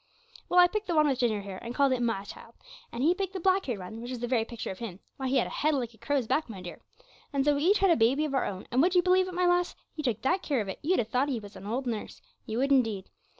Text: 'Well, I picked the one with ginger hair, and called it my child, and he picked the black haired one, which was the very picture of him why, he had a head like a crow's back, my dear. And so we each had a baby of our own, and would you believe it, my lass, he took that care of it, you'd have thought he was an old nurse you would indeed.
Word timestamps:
'Well, 0.49 0.59
I 0.59 0.65
picked 0.65 0.87
the 0.87 0.95
one 0.95 1.07
with 1.07 1.19
ginger 1.19 1.41
hair, 1.43 1.59
and 1.61 1.75
called 1.75 1.91
it 1.93 2.01
my 2.01 2.23
child, 2.23 2.55
and 2.91 3.03
he 3.03 3.13
picked 3.13 3.33
the 3.33 3.39
black 3.39 3.67
haired 3.67 3.77
one, 3.77 4.01
which 4.01 4.09
was 4.09 4.17
the 4.17 4.27
very 4.27 4.43
picture 4.43 4.71
of 4.71 4.79
him 4.79 4.99
why, 5.17 5.27
he 5.27 5.37
had 5.37 5.45
a 5.45 5.51
head 5.51 5.75
like 5.75 5.93
a 5.93 5.99
crow's 5.99 6.25
back, 6.25 6.49
my 6.49 6.59
dear. 6.59 6.81
And 7.31 7.45
so 7.45 7.53
we 7.53 7.65
each 7.65 7.77
had 7.77 7.91
a 7.91 7.95
baby 7.95 8.25
of 8.25 8.33
our 8.33 8.45
own, 8.45 8.65
and 8.71 8.81
would 8.81 8.95
you 8.95 9.03
believe 9.03 9.27
it, 9.27 9.35
my 9.35 9.45
lass, 9.45 9.75
he 9.93 10.01
took 10.01 10.23
that 10.23 10.41
care 10.41 10.59
of 10.59 10.69
it, 10.69 10.79
you'd 10.81 10.97
have 10.97 11.09
thought 11.09 11.29
he 11.29 11.39
was 11.39 11.55
an 11.55 11.67
old 11.67 11.85
nurse 11.85 12.19
you 12.47 12.57
would 12.57 12.71
indeed. 12.71 13.11